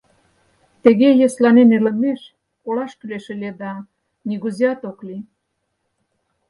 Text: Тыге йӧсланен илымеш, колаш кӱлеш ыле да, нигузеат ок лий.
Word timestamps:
Тыге 0.83 1.09
йӧсланен 1.19 1.69
илымеш, 1.77 2.21
колаш 2.63 2.91
кӱлеш 2.99 3.25
ыле 3.33 3.49
да, 3.61 3.71
нигузеат 4.27 4.81
ок 4.89 4.99
лий. 5.07 5.23